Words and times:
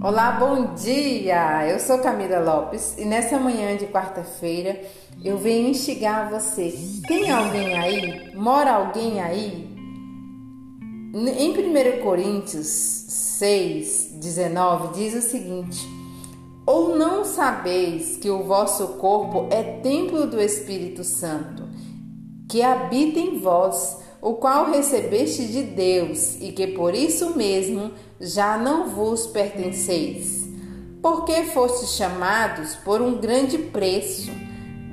Olá, 0.00 0.30
bom 0.30 0.74
dia! 0.76 1.66
Eu 1.68 1.80
sou 1.80 1.98
Camila 1.98 2.38
Lopes 2.38 2.96
e 2.96 3.04
nessa 3.04 3.36
manhã 3.36 3.76
de 3.76 3.86
quarta-feira 3.86 4.80
eu 5.24 5.36
venho 5.36 5.70
instigar 5.70 6.30
você. 6.30 6.72
Tem 7.08 7.28
alguém 7.32 7.76
aí? 7.76 8.32
Mora 8.32 8.74
alguém 8.74 9.20
aí? 9.20 9.68
Em 11.12 11.50
1 11.50 12.00
Coríntios 12.00 12.68
6, 12.68 14.12
19 14.20 14.94
diz 14.94 15.14
o 15.14 15.28
seguinte: 15.28 15.84
Ou 16.64 16.96
não 16.96 17.24
sabeis 17.24 18.16
que 18.18 18.30
o 18.30 18.44
vosso 18.44 18.86
corpo 18.98 19.48
é 19.50 19.64
templo 19.80 20.28
do 20.28 20.40
Espírito 20.40 21.02
Santo, 21.02 21.64
que 22.48 22.62
habita 22.62 23.18
em 23.18 23.40
vós? 23.40 23.98
O 24.20 24.34
qual 24.34 24.70
recebeste 24.70 25.46
de 25.46 25.62
Deus, 25.62 26.36
e 26.40 26.52
que 26.52 26.68
por 26.68 26.94
isso 26.94 27.36
mesmo 27.36 27.92
já 28.20 28.58
não 28.58 28.88
vos 28.88 29.26
pertenceis. 29.26 30.48
Porque 31.00 31.44
fostes 31.44 31.90
chamados 31.90 32.74
por 32.76 33.00
um 33.00 33.18
grande 33.18 33.58
preço. 33.58 34.30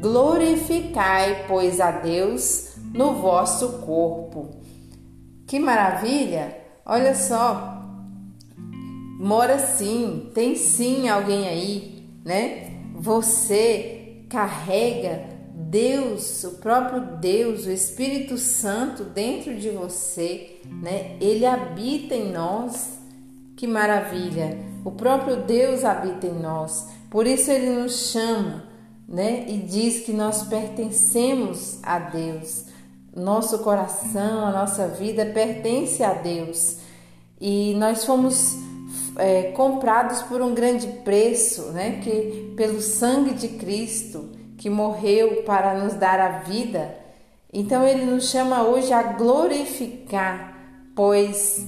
Glorificai, 0.00 1.46
pois, 1.48 1.80
a 1.80 1.90
Deus 1.90 2.74
no 2.92 3.14
vosso 3.14 3.80
corpo. 3.80 4.50
Que 5.46 5.58
maravilha! 5.58 6.58
Olha 6.84 7.14
só, 7.14 7.82
mora 9.18 9.58
sim, 9.58 10.30
tem 10.34 10.54
sim 10.54 11.08
alguém 11.08 11.48
aí, 11.48 12.08
né? 12.24 12.80
Você 12.94 14.24
carrega 14.28 15.35
Deus, 15.58 16.44
o 16.44 16.50
próprio 16.58 17.16
Deus, 17.16 17.64
o 17.64 17.70
Espírito 17.70 18.36
Santo 18.36 19.04
dentro 19.04 19.56
de 19.56 19.70
você, 19.70 20.60
né? 20.82 21.16
Ele 21.18 21.46
habita 21.46 22.14
em 22.14 22.30
nós. 22.30 22.98
Que 23.56 23.66
maravilha! 23.66 24.58
O 24.84 24.90
próprio 24.90 25.44
Deus 25.44 25.82
habita 25.82 26.26
em 26.26 26.38
nós. 26.38 26.86
Por 27.08 27.26
isso 27.26 27.50
ele 27.50 27.70
nos 27.70 28.10
chama, 28.10 28.64
né? 29.08 29.46
E 29.48 29.56
diz 29.56 30.00
que 30.00 30.12
nós 30.12 30.42
pertencemos 30.42 31.78
a 31.82 32.00
Deus. 32.00 32.66
Nosso 33.16 33.60
coração, 33.60 34.44
a 34.44 34.52
nossa 34.52 34.86
vida 34.86 35.24
pertence 35.24 36.02
a 36.02 36.12
Deus. 36.12 36.80
E 37.40 37.74
nós 37.78 38.04
fomos 38.04 38.56
é, 39.16 39.44
comprados 39.52 40.20
por 40.20 40.42
um 40.42 40.54
grande 40.54 40.86
preço, 41.02 41.72
né? 41.72 41.98
Que 42.04 42.52
pelo 42.54 42.82
sangue 42.82 43.32
de 43.32 43.48
Cristo 43.48 44.35
que 44.66 44.70
morreu 44.70 45.44
para 45.44 45.74
nos 45.74 45.94
dar 45.94 46.18
a 46.18 46.40
vida. 46.40 46.92
Então 47.52 47.86
ele 47.86 48.04
nos 48.04 48.28
chama 48.28 48.64
hoje 48.64 48.92
a 48.92 49.00
glorificar, 49.12 50.58
pois 50.92 51.64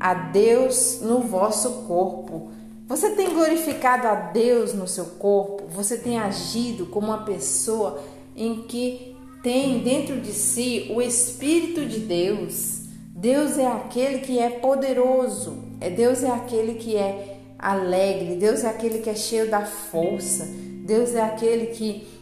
a 0.00 0.14
Deus 0.14 0.98
no 1.00 1.20
vosso 1.20 1.84
corpo. 1.86 2.50
Você 2.88 3.10
tem 3.10 3.32
glorificado 3.32 4.08
a 4.08 4.16
Deus 4.16 4.74
no 4.74 4.88
seu 4.88 5.04
corpo? 5.04 5.62
Você 5.68 5.96
tem 5.96 6.18
agido 6.18 6.86
como 6.86 7.06
uma 7.06 7.22
pessoa 7.22 8.02
em 8.34 8.62
que 8.62 9.16
tem 9.44 9.78
dentro 9.78 10.20
de 10.20 10.32
si 10.32 10.90
o 10.92 11.00
Espírito 11.00 11.86
de 11.86 12.00
Deus? 12.00 12.80
Deus 13.14 13.58
é 13.58 13.68
aquele 13.68 14.18
que 14.22 14.40
é 14.40 14.50
poderoso, 14.50 15.62
é 15.80 15.88
Deus 15.88 16.24
é 16.24 16.30
aquele 16.32 16.74
que 16.74 16.96
é 16.96 17.38
alegre, 17.56 18.34
Deus 18.34 18.64
é 18.64 18.68
aquele 18.68 18.98
que 18.98 19.10
é 19.10 19.14
cheio 19.14 19.48
da 19.48 19.64
força, 19.64 20.48
Deus 20.84 21.14
é 21.14 21.20
aquele 21.20 21.66
que 21.66 22.19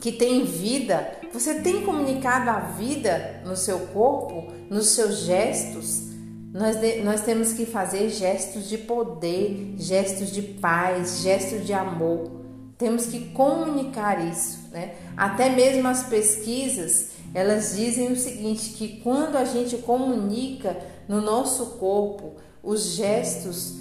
que 0.00 0.10
tem 0.10 0.44
vida, 0.44 1.12
você 1.32 1.60
tem 1.60 1.82
comunicado 1.82 2.48
a 2.48 2.58
vida 2.58 3.42
no 3.44 3.54
seu 3.54 3.78
corpo, 3.88 4.50
nos 4.70 4.88
seus 4.88 5.18
gestos. 5.18 6.08
Nós, 6.52 6.76
nós 7.04 7.20
temos 7.20 7.52
que 7.52 7.66
fazer 7.66 8.08
gestos 8.08 8.68
de 8.68 8.78
poder, 8.78 9.74
gestos 9.76 10.32
de 10.32 10.42
paz, 10.42 11.20
gestos 11.20 11.66
de 11.66 11.72
amor. 11.72 12.30
Temos 12.78 13.06
que 13.06 13.26
comunicar 13.26 14.26
isso, 14.26 14.70
né? 14.72 14.94
Até 15.14 15.50
mesmo 15.50 15.86
as 15.86 16.04
pesquisas, 16.04 17.10
elas 17.34 17.76
dizem 17.76 18.10
o 18.10 18.16
seguinte, 18.16 18.70
que 18.70 19.00
quando 19.02 19.36
a 19.36 19.44
gente 19.44 19.76
comunica 19.76 20.76
no 21.06 21.20
nosso 21.20 21.78
corpo 21.78 22.36
os 22.62 22.94
gestos 22.94 23.74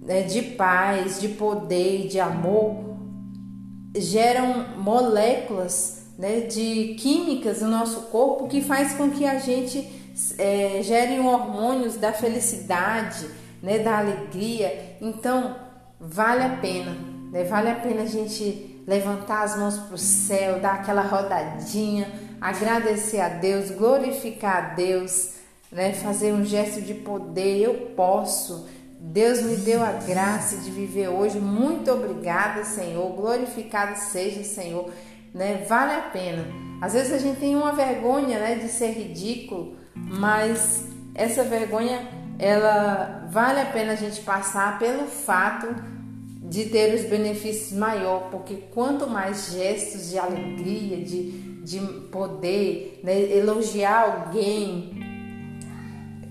né, 0.00 0.22
de 0.22 0.40
paz, 0.42 1.20
de 1.20 1.28
poder, 1.28 2.08
de 2.08 2.18
amor, 2.18 2.95
geram 3.98 4.78
moléculas 4.78 6.06
né, 6.18 6.40
de 6.40 6.94
químicas 6.98 7.60
no 7.60 7.68
nosso 7.68 8.02
corpo 8.02 8.48
que 8.48 8.62
faz 8.62 8.94
com 8.94 9.10
que 9.10 9.24
a 9.24 9.38
gente 9.38 9.86
é, 10.38 10.80
gere 10.82 11.18
hormônios 11.20 11.96
da 11.96 12.12
felicidade, 12.12 13.28
né, 13.62 13.78
da 13.78 13.98
alegria. 13.98 14.96
Então, 15.00 15.56
vale 16.00 16.42
a 16.42 16.56
pena, 16.56 16.96
né, 17.30 17.44
vale 17.44 17.70
a 17.70 17.74
pena 17.74 18.02
a 18.02 18.06
gente 18.06 18.82
levantar 18.86 19.42
as 19.42 19.58
mãos 19.58 19.76
para 19.78 19.94
o 19.94 19.98
céu, 19.98 20.60
dar 20.60 20.74
aquela 20.74 21.02
rodadinha, 21.02 22.10
agradecer 22.40 23.20
a 23.20 23.28
Deus, 23.28 23.70
glorificar 23.70 24.56
a 24.56 24.74
Deus, 24.74 25.32
né, 25.70 25.92
fazer 25.92 26.32
um 26.32 26.44
gesto 26.44 26.80
de 26.80 26.94
poder. 26.94 27.58
Eu 27.60 27.74
posso 27.96 28.66
Deus 28.98 29.42
me 29.42 29.56
deu 29.56 29.82
a 29.82 29.92
graça 29.92 30.56
de 30.58 30.70
viver 30.70 31.08
hoje. 31.08 31.38
Muito 31.38 31.90
obrigada, 31.90 32.64
Senhor. 32.64 33.12
Glorificado 33.14 33.98
seja, 33.98 34.42
Senhor. 34.42 34.90
Né? 35.34 35.64
Vale 35.68 35.92
a 35.92 36.00
pena. 36.00 36.46
Às 36.80 36.92
vezes 36.92 37.12
a 37.12 37.18
gente 37.18 37.38
tem 37.38 37.56
uma 37.56 37.72
vergonha, 37.72 38.38
né, 38.38 38.56
de 38.56 38.68
ser 38.68 38.90
ridículo, 38.90 39.76
mas 39.94 40.88
essa 41.14 41.42
vergonha 41.42 42.06
ela 42.38 43.26
vale 43.30 43.60
a 43.60 43.66
pena 43.66 43.92
a 43.92 43.96
gente 43.96 44.20
passar 44.20 44.78
pelo 44.78 45.06
fato 45.06 45.66
de 46.42 46.66
ter 46.66 46.94
os 46.94 47.02
benefícios 47.02 47.76
maior, 47.76 48.28
porque 48.30 48.56
quanto 48.72 49.08
mais 49.08 49.52
gestos 49.52 50.10
de 50.10 50.18
alegria, 50.18 50.98
de, 50.98 51.30
de 51.62 51.80
poder, 52.10 53.00
né, 53.02 53.20
elogiar 53.32 54.02
alguém, 54.02 54.92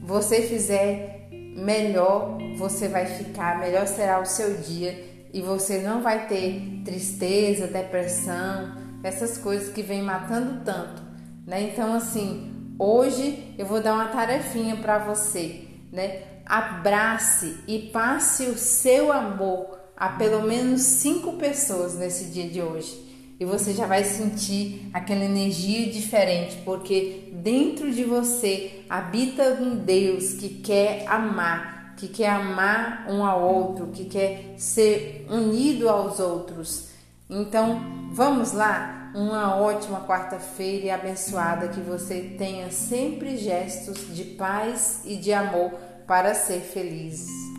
você 0.04 0.44
fizer 0.44 1.15
melhor 1.56 2.38
você 2.58 2.88
vai 2.88 3.06
ficar, 3.06 3.60
melhor 3.60 3.88
será 3.88 4.20
o 4.20 4.26
seu 4.26 4.56
dia 4.56 5.28
e 5.34 5.42
você 5.42 5.80
não 5.80 6.02
vai 6.02 6.28
ter 6.28 6.82
tristeza, 6.84 7.68
depressão, 7.68 8.76
essas 9.04 9.38
coisas 9.38 9.74
que 9.74 9.82
vem 9.82 10.02
matando 10.02 10.64
tanto, 10.64 11.02
né? 11.48 11.64
Então 11.64 11.94
assim, 11.94 12.76
hoje 12.78 13.56
eu 13.58 13.66
vou 13.66 13.82
dar 13.82 13.94
uma 13.94 14.10
tarefinha 14.10 14.76
para 14.76 14.98
você, 15.00 15.64
né? 15.92 16.24
Abrace 16.46 17.58
e 17.68 17.90
passe 17.92 18.44
o 18.44 18.58
seu 18.58 19.12
amor 19.12 19.80
a 19.98 20.10
pelo 20.10 20.44
menos 20.44 20.82
cinco 20.82 21.34
pessoas 21.34 21.96
nesse 21.96 22.26
dia 22.26 22.48
de 22.48 22.62
hoje 22.62 23.06
e 23.40 23.46
você 23.46 23.74
já 23.74 23.86
vai 23.86 24.04
sentir 24.04 24.90
aquela 24.94 25.24
energia 25.24 25.92
diferente, 25.92 26.58
porque 26.64 27.30
dentro 27.34 27.92
de 27.92 28.04
você 28.04 28.84
habita 28.90 29.58
um 29.62 29.76
Deus 29.76 30.34
que 30.34 30.50
quer 30.50 31.06
amar, 31.08 31.94
que 31.98 32.08
quer 32.08 32.30
amar 32.30 33.06
um 33.10 33.26
ao 33.26 33.42
outro, 33.42 33.88
que 33.88 34.06
quer 34.06 34.56
ser 34.58 35.26
unido 35.30 35.90
aos 35.90 36.20
outros. 36.20 36.90
Então, 37.30 38.10
vamos 38.12 38.54
lá? 38.54 39.12
Uma 39.16 39.56
ótima 39.56 40.02
quarta-feira 40.02 40.86
e 40.86 40.92
abençoada 40.92 41.70
que 41.70 41.80
você 41.80 42.36
tenha 42.38 42.70
sempre 42.70 43.38
gestos 43.38 44.14
de 44.14 44.24
paz 44.24 45.02
e 45.06 45.16
de 45.16 45.32
amor 45.32 45.72
para 46.06 46.34
ser 46.34 46.60
feliz. 46.60 47.55